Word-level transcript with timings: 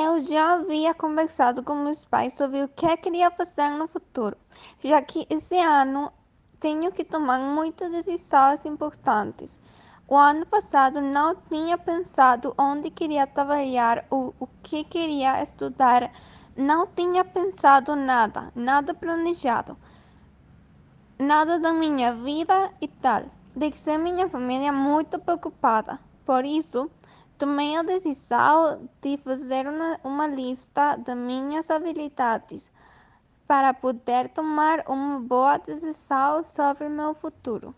Eu 0.00 0.20
já 0.20 0.52
havia 0.52 0.94
conversado 0.94 1.60
com 1.60 1.74
meus 1.74 2.04
pais 2.04 2.34
sobre 2.34 2.62
o 2.62 2.68
que 2.68 2.96
queria 2.98 3.32
fazer 3.32 3.70
no 3.70 3.88
futuro, 3.88 4.36
já 4.78 5.02
que 5.02 5.26
esse 5.28 5.58
ano 5.58 6.12
tenho 6.60 6.92
que 6.92 7.02
tomar 7.02 7.40
muitas 7.40 7.90
decisões 7.90 8.64
importantes. 8.64 9.58
O 10.06 10.16
ano 10.16 10.46
passado 10.46 11.00
não 11.00 11.34
tinha 11.50 11.76
pensado 11.76 12.54
onde 12.56 12.92
queria 12.92 13.26
trabalhar 13.26 14.06
ou 14.08 14.32
o 14.38 14.46
que 14.62 14.84
queria 14.84 15.42
estudar, 15.42 16.12
não 16.56 16.86
tinha 16.86 17.24
pensado 17.24 17.96
nada, 17.96 18.52
nada 18.54 18.94
planejado, 18.94 19.76
nada 21.18 21.58
da 21.58 21.72
minha 21.72 22.14
vida 22.14 22.70
e 22.80 22.86
tal. 22.86 23.24
Deixei 23.56 23.98
minha 23.98 24.28
família 24.28 24.72
muito 24.72 25.18
preocupada. 25.18 25.98
Por 26.24 26.44
isso, 26.44 26.88
tomei 27.38 27.76
a 27.76 27.82
decisão 27.82 28.88
de 29.00 29.16
fazer 29.18 29.68
uma, 29.68 30.00
uma 30.02 30.26
lista 30.26 30.96
de 30.96 31.14
minhas 31.14 31.70
habilidades 31.70 32.72
para 33.46 33.72
poder 33.72 34.28
tomar 34.30 34.84
uma 34.88 35.20
boa 35.20 35.56
decisão 35.58 36.42
sobre 36.42 36.88
meu 36.88 37.14
futuro. 37.14 37.74